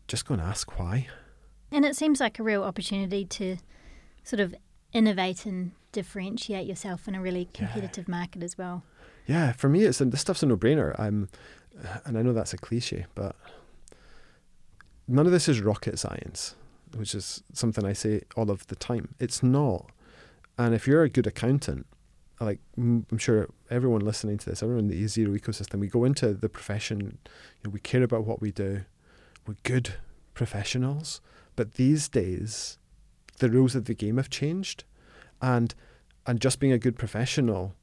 [0.08, 1.06] just go and ask why.
[1.70, 3.56] And it seems like a real opportunity to
[4.24, 4.54] sort of
[4.92, 7.66] innovate and differentiate yourself in a really Yeah.
[7.66, 8.82] competitive market as well.
[9.26, 10.98] Yeah, for me, it's this stuff's a no-brainer.
[10.98, 11.28] I'm,
[12.04, 13.36] and I know that's a cliche, but
[15.06, 16.54] none of this is rocket science,
[16.94, 19.14] which is something I say all of the time.
[19.18, 19.90] It's not.
[20.58, 21.86] And if you're a good accountant,
[22.40, 26.34] like I'm sure everyone listening to this, everyone in the Xero ecosystem, we go into
[26.34, 28.82] the profession, you know, we care about what we do,
[29.46, 29.94] we're good
[30.34, 31.20] professionals.
[31.56, 32.78] But these days,
[33.38, 34.84] the rules of the game have changed,
[35.40, 35.74] and
[36.26, 37.74] and just being a good professional,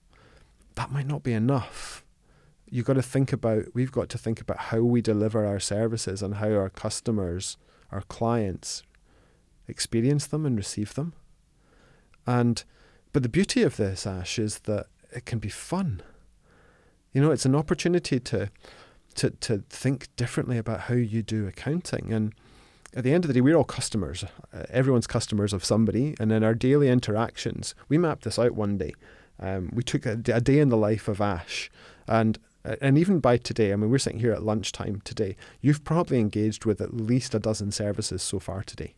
[0.75, 2.03] that might not be enough.
[2.69, 3.65] You've got to think about.
[3.73, 7.57] We've got to think about how we deliver our services and how our customers,
[7.91, 8.83] our clients,
[9.69, 11.13] experience them and receive them.
[12.25, 12.63] And
[13.11, 16.01] but the beauty of this, Ash, is that it can be fun.
[17.11, 18.49] You know, it's an opportunity to
[19.15, 22.13] to to think differently about how you do accounting.
[22.13, 22.33] And
[22.93, 24.23] at the end of the day, we're all customers.
[24.53, 28.77] Uh, everyone's customers of somebody, and in our daily interactions, we mapped this out one
[28.77, 28.93] day.
[29.39, 31.71] Um, we took a, a day in the life of Ash,
[32.07, 35.35] and uh, and even by today, I mean, we're sitting here at lunchtime today.
[35.61, 38.95] You've probably engaged with at least a dozen services so far today.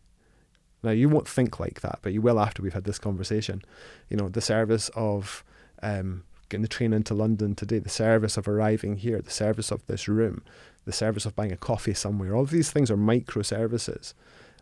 [0.84, 3.62] Now, you won't think like that, but you will after we've had this conversation.
[4.10, 5.44] You know, the service of
[5.84, 9.86] um, getting the train into London today, the service of arriving here, the service of
[9.86, 10.44] this room,
[10.86, 12.36] the service of buying a coffee somewhere.
[12.36, 14.13] All these things are micro services.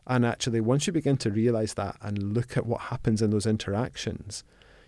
[0.06, 3.46] And actually, once you begin to realize that and look at what happens in those
[3.46, 4.44] interactions,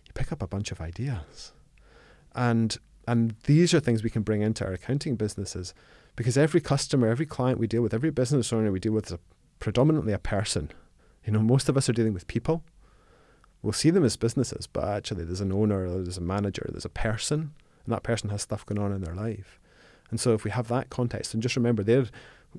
[0.05, 1.53] you pick up a bunch of ideas.
[2.35, 5.73] And and these are things we can bring into our accounting businesses
[6.15, 9.13] because every customer, every client we deal with, every business owner we deal with is
[9.13, 9.19] a,
[9.59, 10.71] predominantly a person
[11.25, 12.63] you know, most of us are dealing with people.
[13.61, 16.89] We'll see them as businesses, but actually there's an owner, there's a manager, there's a
[16.89, 17.53] person,
[17.85, 19.59] and that person has stuff going on in their life.
[20.09, 22.07] And so if we have that context, and just remember they're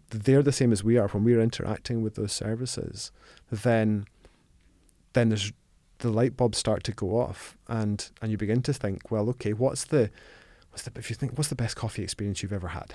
[0.08, 3.12] they're the same as we are when we're interacting with those services,
[3.50, 4.06] then
[5.12, 5.52] then there's
[5.98, 9.52] the light bulbs start to go off and and you begin to think, well, okay,
[9.52, 10.10] what's the
[10.70, 12.94] what's the if you think what's the best coffee experience you've ever had?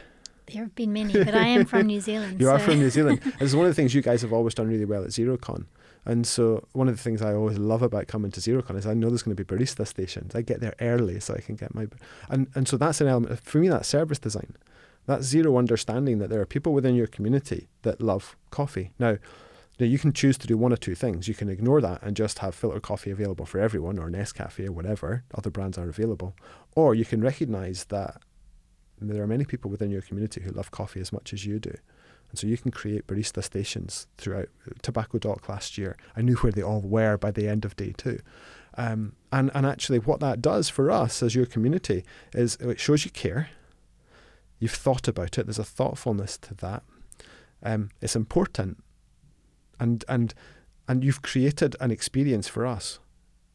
[0.51, 2.38] There have been many, but I am from New Zealand.
[2.39, 2.53] you so.
[2.53, 3.21] are from New Zealand.
[3.39, 5.65] It's one of the things you guys have always done really well at Xerocon.
[6.05, 8.93] And so one of the things I always love about coming to Xerocon is I
[8.93, 10.36] know there's going to be barista stations.
[10.36, 11.88] I get there early so I can get my
[12.29, 14.55] and and so that's an element for me that's service design.
[15.05, 18.91] That's Xero understanding that there are people within your community that love coffee.
[18.99, 19.17] Now,
[19.79, 21.27] now you can choose to do one or two things.
[21.27, 24.71] You can ignore that and just have filter coffee available for everyone or Nescafe or
[24.71, 26.36] whatever other brands are available.
[26.75, 28.21] Or you can recognize that
[28.99, 31.75] there are many people within your community who love coffee as much as you do.
[32.29, 34.49] And so you can create barista stations throughout
[34.81, 35.95] Tobacco Dock last year.
[36.15, 38.19] I knew where they all were by the end of day two.
[38.77, 43.05] Um, and, and actually, what that does for us as your community is it shows
[43.05, 43.49] you care.
[44.60, 46.83] You've thought about it, there's a thoughtfulness to that.
[47.63, 48.83] Um, it's important.
[49.79, 50.33] And, and,
[50.88, 52.99] and you've created an experience for us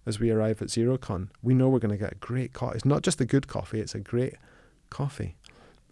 [0.06, 1.28] as we arrive at Xerocon.
[1.42, 2.76] We know we're going to get a great coffee.
[2.76, 4.34] It's not just a good coffee, it's a great
[4.92, 5.36] coffee.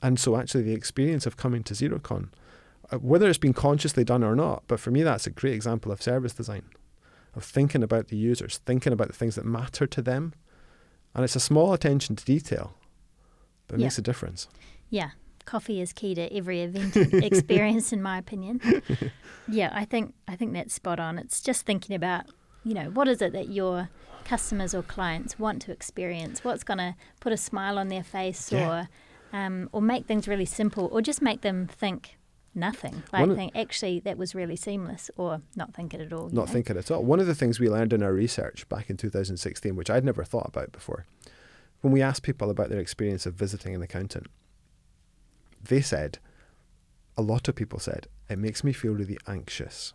[0.02, 2.28] And so, actually, the experience of coming to Xerocon,
[2.90, 5.92] uh, whether it's been consciously done or not, but for me, that's a great example
[5.92, 6.62] of service design,
[7.34, 10.32] of thinking about the users, thinking about the things that matter to them.
[11.14, 12.74] And it's a small attention to detail,
[13.66, 13.86] but it yeah.
[13.86, 14.48] makes a difference.
[14.88, 15.10] Yeah.
[15.44, 18.60] Coffee is key to every event experience, in my opinion.
[19.50, 21.18] Yeah, I think I think that's spot on.
[21.18, 22.26] It's just thinking about,
[22.64, 23.88] you know, what is it that you're
[24.24, 28.52] customers or clients want to experience, what's going to put a smile on their face
[28.52, 28.68] yeah.
[28.68, 28.88] or
[29.32, 32.18] um, or make things really simple or just make them think
[32.54, 33.02] nothing.
[33.12, 36.28] Like One think actually that was really seamless or not think it at all.
[36.30, 36.52] Not know?
[36.52, 37.04] think it at all.
[37.04, 40.24] One of the things we learned in our research back in 2016, which I'd never
[40.24, 41.06] thought about before,
[41.80, 44.26] when we asked people about their experience of visiting an accountant,
[45.62, 46.18] they said,
[47.16, 49.92] a lot of people said, it makes me feel really anxious.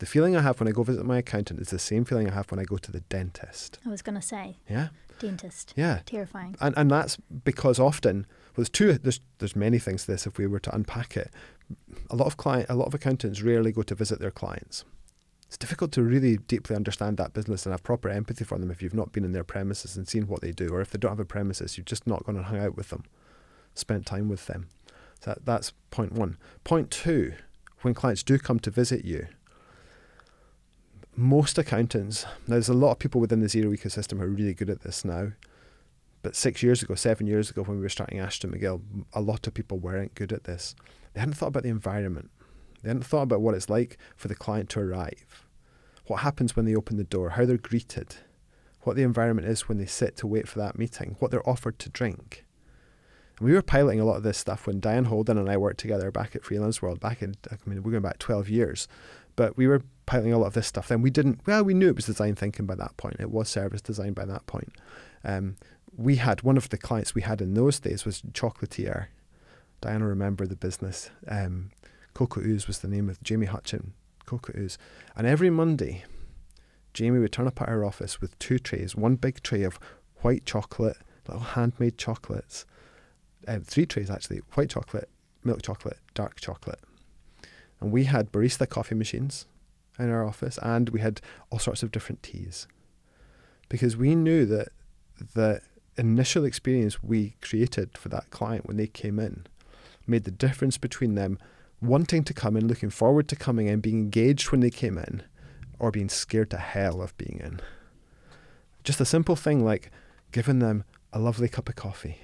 [0.00, 2.32] The feeling I have when I go visit my accountant is the same feeling I
[2.32, 3.78] have when I go to the dentist.
[3.84, 4.56] I was going to say.
[4.68, 4.88] Yeah.
[5.18, 5.74] Dentist.
[5.76, 6.00] Yeah.
[6.06, 6.56] Terrifying.
[6.58, 10.38] And and that's because often well, there's two there's there's many things to this if
[10.38, 11.30] we were to unpack it.
[12.08, 14.86] A lot of client a lot of accountants rarely go to visit their clients.
[15.46, 18.80] It's difficult to really deeply understand that business and have proper empathy for them if
[18.80, 21.10] you've not been in their premises and seen what they do, or if they don't
[21.10, 23.02] have a premises, you've just not gone and hung out with them,
[23.74, 24.68] spent time with them.
[25.20, 26.38] So that, that's point one.
[26.62, 27.32] Point two,
[27.82, 29.26] when clients do come to visit you,
[31.16, 34.54] most accountants, now there's a lot of people within the Xero ecosystem who are really
[34.54, 35.32] good at this now.
[36.22, 39.46] But six years ago, seven years ago, when we were starting Ashton McGill, a lot
[39.46, 40.74] of people weren't good at this.
[41.14, 42.30] They hadn't thought about the environment.
[42.82, 45.46] They hadn't thought about what it's like for the client to arrive,
[46.06, 48.16] what happens when they open the door, how they're greeted,
[48.82, 51.78] what the environment is when they sit to wait for that meeting, what they're offered
[51.80, 52.44] to drink.
[53.38, 55.80] And we were piloting a lot of this stuff when Diane Holden and I worked
[55.80, 58.88] together back at Freelance World back in, I mean, we're going back 12 years.
[59.36, 61.02] But we were piloting a lot of this stuff then.
[61.02, 63.18] We didn't, well, we knew it was design thinking by that point.
[63.20, 64.72] It was service design by that point.
[65.24, 65.54] Um,
[65.96, 69.06] we had, one of the clients we had in those days was Chocolatier.
[69.80, 71.10] Diana remember the business.
[71.28, 71.70] Um,
[72.12, 73.90] Cocoa Ooze was the name of Jamie Hutchin,
[74.26, 74.78] Cocoa Ooze.
[75.14, 76.02] And every Monday,
[76.92, 79.78] Jamie would turn up at our office with two trays, one big tray of
[80.22, 80.96] white chocolate,
[81.28, 82.66] little handmade chocolates,
[83.46, 85.08] um, three trays actually, white chocolate,
[85.44, 86.80] milk chocolate, dark chocolate
[87.80, 89.46] And we had barista coffee machines
[90.00, 92.66] in our office and we had all sorts of different teas.
[93.68, 94.68] Because we knew that
[95.34, 95.60] the
[95.96, 99.46] initial experience we created for that client when they came in
[100.06, 101.38] made the difference between them
[101.80, 105.22] wanting to come in, looking forward to coming in, being engaged when they came in,
[105.78, 107.60] or being scared to hell of being in.
[108.84, 109.90] Just a simple thing like
[110.32, 112.18] giving them a lovely cup of coffee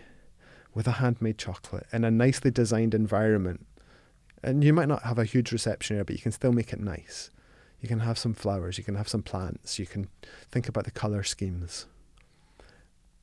[0.75, 3.67] with a handmade chocolate in a nicely designed environment.
[4.43, 6.81] And you might not have a huge reception area, but you can still make it
[6.81, 7.31] nice.
[7.81, 10.09] You can have some flowers, you can have some plants, you can
[10.51, 11.87] think about the colour schemes.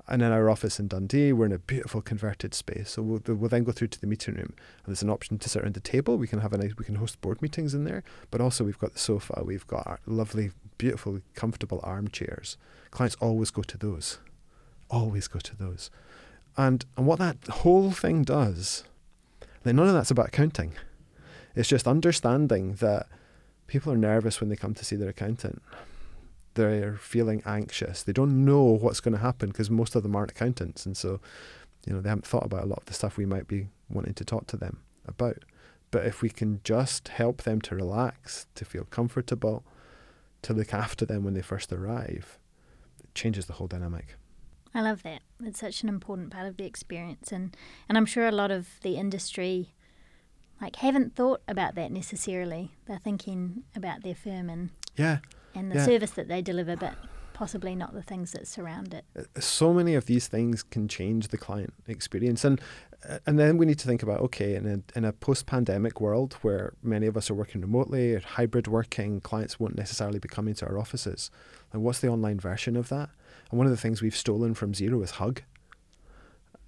[0.07, 2.91] And in our office in Dundee, we're in a beautiful converted space.
[2.91, 5.49] So we'll, we'll then go through to the meeting room, and there's an option to
[5.49, 6.17] sit around the table.
[6.17, 8.03] We can have a nice, we can host board meetings in there.
[8.29, 12.57] But also we've got the sofa, we've got our lovely, beautiful, comfortable armchairs.
[12.91, 14.19] Clients always go to those,
[14.89, 15.89] always go to those.
[16.57, 18.83] And and what that whole thing does,
[19.63, 20.73] like none of that's about accounting.
[21.55, 23.07] It's just understanding that
[23.73, 25.61] people are nervous when they come to see their accountant
[26.53, 28.03] they're feeling anxious.
[28.03, 31.19] They don't know what's going to happen because most of them aren't accountants, and so
[31.85, 34.13] you know they haven't thought about a lot of the stuff we might be wanting
[34.15, 35.43] to talk to them about.
[35.91, 39.63] But if we can just help them to relax, to feel comfortable,
[40.41, 42.39] to look after them when they first arrive,
[43.03, 44.15] it changes the whole dynamic.
[44.73, 45.21] I love that.
[45.43, 47.55] It's such an important part of the experience, and
[47.89, 49.73] and I'm sure a lot of the industry
[50.61, 52.71] like haven't thought about that necessarily.
[52.85, 55.19] They're thinking about their firm and yeah
[55.55, 55.85] and the Yeah.
[55.85, 56.95] service that they deliver, but
[57.33, 59.05] possibly not the things that surround it.
[59.17, 62.61] Uh, so many of these things can change the client experience and
[63.09, 66.35] uh, and then we need to think about okay in a, in a post-pandemic world
[66.41, 70.53] where many of us are working remotely or hybrid working clients won't necessarily be coming
[70.53, 71.29] to our offices
[71.73, 73.09] and what's the online version of that
[73.49, 75.41] and one of the things we've stolen from Xero is hug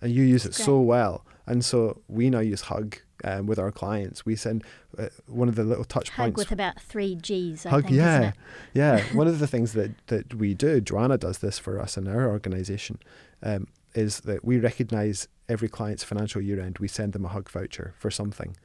[0.05, 3.59] and you use it That's so well and so we now use hug um, with
[3.59, 4.63] our clients we send
[4.97, 7.95] uh, one of the little touch Hug points with about three G's, I Hug, think,
[7.95, 8.31] yeah,
[8.73, 9.03] yeah.
[9.13, 12.29] One of the things that, that we do, Joanna does this for us in our
[12.29, 12.99] organisation,
[13.43, 16.77] um, is that we recognise every client's financial year end.
[16.79, 18.55] We send them a hug voucher for something,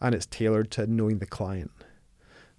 [0.00, 1.70] and it's tailored to knowing the client.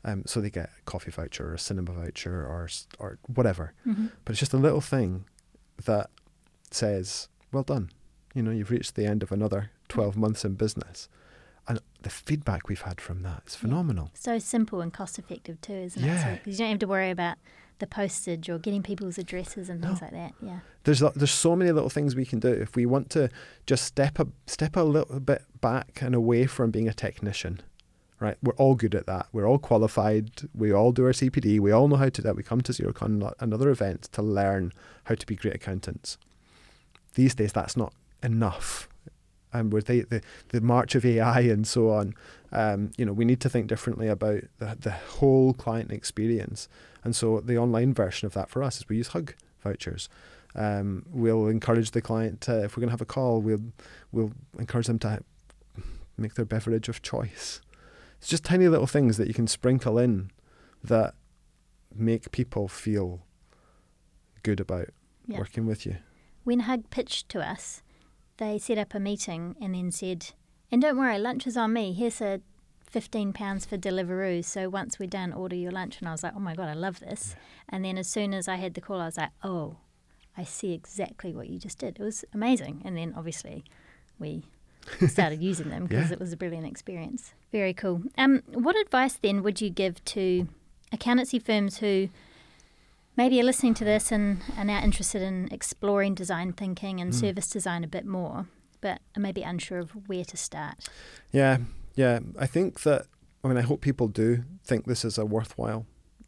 [0.03, 3.73] Um, so they get a coffee voucher or a cinema voucher or or whatever.
[3.83, 5.25] hmm But it's just a little thing
[5.85, 6.09] that
[6.71, 7.91] says, "Well done."
[8.33, 11.09] You know, you've reached the end of another twelve months in business,
[11.67, 13.61] and the feedback we've had from that is Yeah.
[13.61, 14.11] phenomenal.
[14.13, 16.07] So simple and cost effective too, isn't it?
[16.07, 16.35] Yeah.
[16.35, 17.37] Because you don't have to worry about
[17.79, 20.05] the postage or getting people's addresses and things No.
[20.07, 20.33] like that.
[20.41, 20.59] Yeah.
[20.83, 23.29] there's there's so many little things we can do if we want to
[23.65, 27.61] just step a step a little bit back and away from being a technician
[28.19, 31.71] right we're all good at that we're all qualified we all do our CPD we
[31.71, 34.73] all know how to do that we come to Xerocon and other events to learn
[35.05, 36.17] how to be great accountants
[37.15, 38.87] these days that's not enough
[39.51, 42.13] and with the, the the march of AI and so on
[42.51, 46.67] um, you know we need to think differently about the, the whole client experience
[47.03, 50.09] and so the online version of that for us is we use hug vouchers
[50.55, 53.61] um, we'll encourage the client to, if we're going to have a call, we'll
[54.11, 55.19] we'll encourage them to
[56.17, 57.61] make their beverage of choice.
[58.17, 60.31] It's just tiny little things that you can sprinkle in
[60.83, 61.13] that
[61.95, 63.21] make people feel
[64.41, 64.87] good about
[65.27, 65.37] Yeah.
[65.37, 65.97] working with you.
[66.45, 67.83] When Hug pitched to us,
[68.39, 70.31] they set up a meeting and then said,
[70.71, 71.93] and don't worry, lunch is on me.
[71.93, 72.41] Here's a
[72.81, 74.43] fifteen pounds for Deliveroo.
[74.43, 75.99] So once we're done, order your lunch.
[75.99, 77.35] And I was like, oh my god, I love this.
[77.69, 79.77] And then as soon as I had the call, I was like, oh,
[80.37, 81.99] I see exactly what you just did.
[81.99, 82.81] It was amazing.
[82.85, 83.63] And then obviously,
[84.17, 84.43] we
[85.07, 86.13] started using them because Yeah.
[86.13, 87.33] it was a brilliant experience.
[87.51, 88.01] Very cool.
[88.17, 90.47] Um, what advice then would you give to
[90.91, 92.09] accountancy firms who
[93.19, 97.19] maybe you're listening to this and are now interested in exploring design thinking and Mm.
[97.19, 98.47] service design a bit more,
[98.79, 100.87] but are maybe unsure of where to start?
[101.31, 101.57] Yeah,
[101.95, 102.19] yeah.
[102.45, 103.07] I think that,
[103.43, 105.85] I mean, I hope people do think this is a worthwhile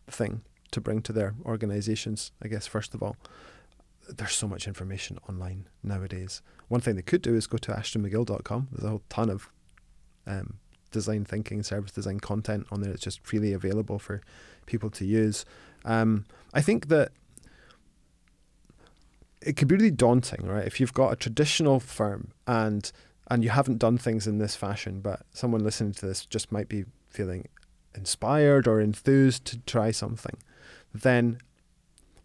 [0.08, 3.16] thing to bring to their organizations, I guess, first of all.
[4.18, 6.42] There's so much information online nowadays.
[6.68, 8.68] One thing they could do is go to ashtonmcgill.com.
[8.72, 9.50] There's a whole ton of
[10.28, 10.48] um,
[10.92, 12.92] design thinking, service design content on there.
[12.92, 14.20] It's just freely available for
[14.66, 15.46] people to use.
[15.86, 17.12] Um, I think that
[19.42, 20.66] it could be really daunting, right?
[20.66, 22.92] If you've got a traditional firm and
[23.30, 26.68] and you haven't done things in this fashion, but someone listening to this just might
[26.68, 27.48] be feeling
[27.96, 30.38] inspired or enthused to try something,
[30.94, 31.38] then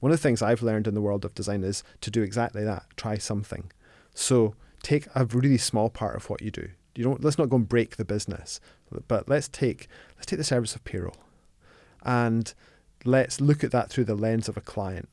[0.01, 2.64] one of the things I've learned in the world of design is to do exactly
[2.64, 2.85] that.
[2.97, 3.70] Try something.
[4.14, 6.68] So take a really small part of what you do.
[6.97, 8.61] You don't let's not go and break the business,
[9.07, 11.16] but let's take let's take the service of payroll,
[12.03, 12.53] and
[13.07, 15.09] let's look at that through the lens of a client.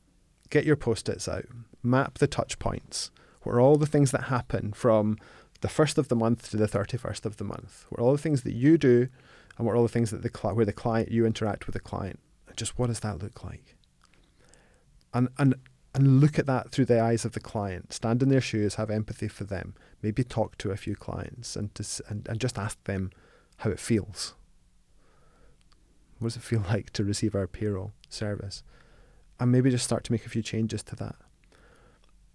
[0.50, 1.46] Get your post-its out,
[1.82, 3.10] map the touch points.
[3.42, 5.18] What are all the things that happen from
[5.60, 7.86] the first of the month to the thirty-first of the month?
[7.88, 9.08] What are all the things that you do
[9.56, 11.74] and what are all the things that the cli- where the client you interact with
[11.74, 12.20] the client.
[12.56, 13.76] Just what does that look like?
[15.12, 15.54] And and
[15.94, 17.92] and look at that through the eyes of the client.
[17.92, 19.74] Stand in their shoes, have empathy for them.
[20.02, 23.10] Maybe talk to a few clients and to, and, and just ask them
[23.58, 24.34] how it feels.
[26.24, 28.62] What does it feel like to receive our payroll service?
[29.38, 31.16] And maybe just start to make a few changes to that.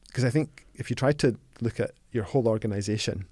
[0.05, 3.25] Because I think if you try to look at your whole organization,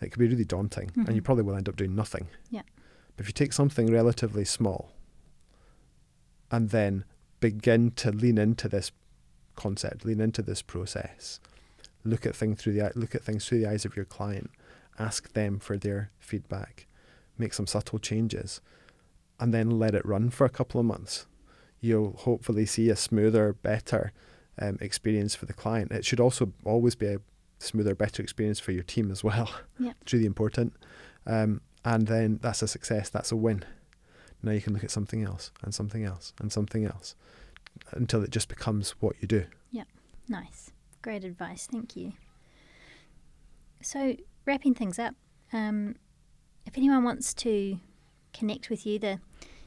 [0.00, 1.02] it could be really daunting mm-hmm.
[1.02, 2.28] and you probably will end up doing nothing.
[2.50, 2.62] Yeah.
[3.16, 4.92] But if you take something relatively small
[6.50, 7.04] and then
[7.40, 8.92] begin to lean into this
[9.56, 11.38] concept, lean into this process,
[12.02, 14.50] look at things through the look at things through the eyes of your client,
[14.98, 16.86] ask them for their feedback,
[17.36, 18.60] make some subtle changes,
[19.38, 21.26] and then let it run for a couple of months.
[21.80, 24.12] You'll hopefully see a smoother, better
[24.60, 25.92] um, experience for the client.
[25.92, 27.20] It should also always be a
[27.58, 29.50] smoother, better experience for your team as well.
[29.78, 29.92] Yeah.
[30.00, 30.72] it's really important.
[31.26, 33.10] Um, and then that's a success.
[33.10, 33.64] That's a win.
[34.42, 37.14] Now you can look at something else and something else and something else
[37.92, 39.44] until it just becomes what you do.
[39.70, 39.84] Yeah,
[40.28, 40.70] nice.
[41.02, 41.68] Great advice.
[41.70, 42.12] Thank you.
[43.82, 44.16] So,
[44.46, 45.14] wrapping things up,
[45.52, 45.96] um,
[46.64, 47.78] if anyone wants to
[48.36, 49.18] connect with you, the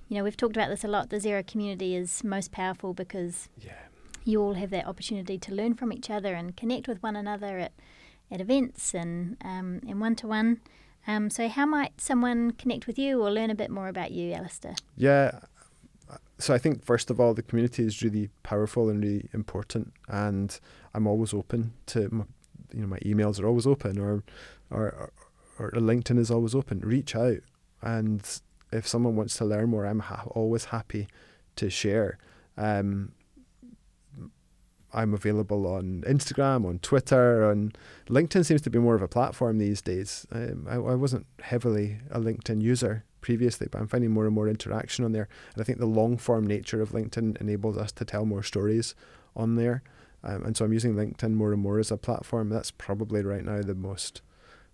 [0.08, 1.10] you know we've talked about this a lot.
[1.10, 3.74] The Xero community is most powerful because yeah.
[4.26, 7.60] you all have that opportunity to learn from each other and connect with one another
[7.60, 7.72] at
[8.32, 10.62] at events and um, and one to one.
[11.08, 14.32] Um, so, how might someone connect with you or learn a bit more about you,
[14.34, 14.78] Alasdair?
[14.96, 15.40] Yeah.
[16.38, 20.58] So I think first of all, the community is really powerful and really important, and
[20.94, 22.24] I'm always open to, my,
[22.74, 24.24] you know, my emails are always open, or,
[24.72, 25.12] or,
[25.60, 26.80] or, LinkedIn is always open.
[26.80, 27.40] Reach out,
[27.82, 28.42] and
[28.72, 31.08] if someone wants to learn more, I'm ha- always happy
[31.56, 32.18] to share.
[32.58, 33.14] Um,
[34.92, 37.74] I'm available on Instagram, on Twitter, on
[38.08, 40.26] LinkedIn seems to be more of a platform these days.
[40.32, 44.48] Um, I, I wasn't heavily a LinkedIn user previously, but I'm finding more and more
[44.48, 45.28] interaction on there.
[45.54, 48.96] And I think the long form nature of LinkedIn enables us to tell more stories
[49.36, 49.84] on there.
[50.24, 52.50] Um, and so I'm using LinkedIn more and more as a platform.
[52.50, 54.22] That's probably right now the most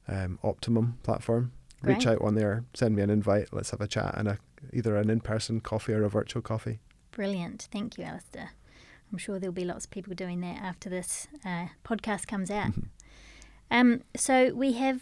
[0.08, 1.52] um, optimum platform.
[1.86, 1.98] Great.
[1.98, 4.40] Reach out on there, send me an invite, let's have a chat and a,
[4.74, 6.80] either an in person coffee or a virtual coffee.
[7.12, 7.68] Brilliant.
[7.72, 8.50] Thank you, Alasdair.
[9.12, 12.72] I'm sure there'll be lots of people doing that after this uh, podcast comes out.
[13.72, 15.02] um, so we have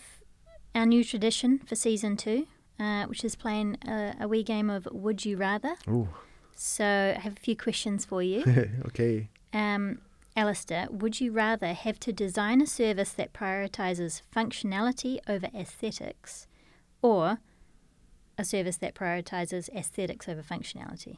[0.76, 2.48] our new tradition for season two,
[2.80, 5.76] uh, which is playing a, a, wee game of Would You Rather.
[5.88, 6.10] Oh.
[6.56, 8.44] So I have a few questions for you.
[8.88, 9.30] okay.
[9.54, 10.00] Um,
[10.36, 16.48] Alasdair, would you rather have to design a service that prioritizes functionality over aesthetics
[17.04, 17.38] or
[18.38, 21.18] a service that prioritizes aesthetics over functionality?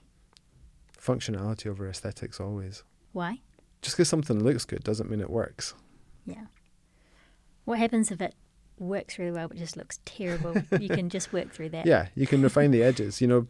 [1.02, 2.84] Functionality over aesthetics always.
[3.14, 3.40] Why?
[3.82, 5.76] Just because something looks good doesn't mean it works.
[6.26, 6.46] Yeah.
[7.66, 8.36] What happens if it
[8.78, 10.56] works really well but just looks terrible?
[10.80, 11.86] you can just work through that.
[11.94, 13.22] Yeah, you can refine the edges.
[13.22, 13.48] You know,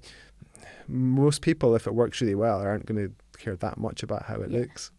[0.87, 4.41] most people, if it works really well, aren't going to care that much about how
[4.41, 4.59] it Yeah.
[4.59, 4.91] looks.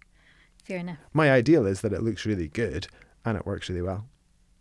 [0.65, 0.99] Fair enough.
[1.13, 2.89] My ideal is that it looks really good
[3.25, 4.07] and it works really well.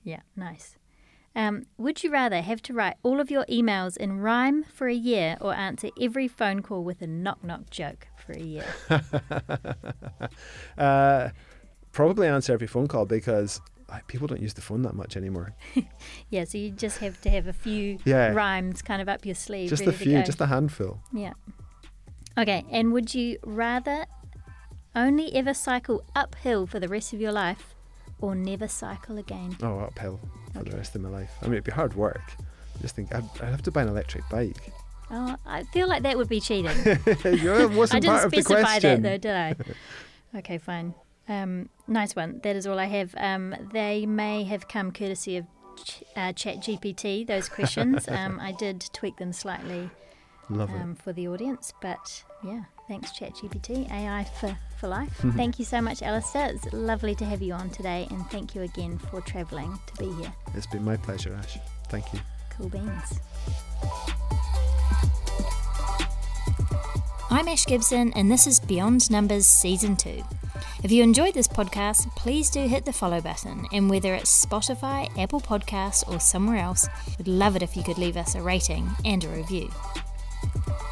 [0.04, 0.76] Yeah, nice.
[1.36, 4.94] Um, would you rather have to write all of your emails in rhyme for a
[4.94, 8.66] year or answer every phone call with a knock knock joke for a year?
[10.78, 11.30] uh,
[11.92, 13.60] probably answer every phone call because
[13.90, 15.54] like, people don't use the phone that much anymore.
[16.30, 18.30] yeah, so you just have to have a few Yeah.
[18.30, 19.70] rhymes kind of up your sleeve.
[19.70, 21.02] Just a few, just a handful.
[21.14, 21.34] Yeah.
[22.38, 24.06] Okay, and would you rather
[24.96, 27.75] only ever cycle uphill for the rest of your life
[28.20, 29.56] or never cycle again?
[29.62, 30.20] Oh, uphill
[30.54, 30.70] for Okay.
[30.72, 31.32] the rest of my life.
[31.42, 32.22] I mean, it'd be hard work.
[32.40, 34.72] I just think I'd, I'd have to buy an electric bike.
[35.12, 36.66] Oh, I feel like that would be cheating.
[36.76, 39.56] wasn't I didn't part of the specify that though, did I?
[40.40, 40.94] okay, fine.
[41.28, 42.40] Um, nice one.
[42.44, 43.14] That is all I have.
[43.18, 45.46] Um, they may have come courtesy of
[45.84, 48.08] Ch- uh, ChatGPT, those questions.
[48.08, 49.90] um, I did tweak them slightly
[50.50, 50.82] Love it.
[50.82, 55.18] um, for the audience, but yeah, thanks ChatGPT, AI for, for life.
[55.18, 55.32] Mm-hmm.
[55.32, 56.54] thank you so much, Alasdair.
[56.54, 60.12] It's lovely to have you on today, and thank you again for travelling to be
[60.22, 60.32] here.
[60.54, 61.58] It's been my pleasure, Ash.
[61.90, 62.20] Thank you.
[62.52, 63.20] Cool beans.
[67.32, 70.24] I'm Ash Gibson, and this is Beyond Numbers Season 2.
[70.84, 75.10] If you enjoyed this podcast, please do hit the follow button, and whether it's Spotify,
[75.18, 78.88] Apple Podcasts, or somewhere else, we'd love it if you could leave us a rating
[79.04, 79.70] and a review.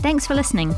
[0.01, 0.73] Thanks for listening.